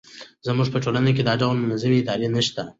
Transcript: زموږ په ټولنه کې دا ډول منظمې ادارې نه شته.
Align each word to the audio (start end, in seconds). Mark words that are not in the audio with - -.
زموږ 0.47 0.67
په 0.71 0.77
ټولنه 0.83 1.09
کې 1.15 1.23
دا 1.27 1.33
ډول 1.41 1.55
منظمې 1.59 1.97
ادارې 2.01 2.27
نه 2.35 2.41
شته. 2.47 2.63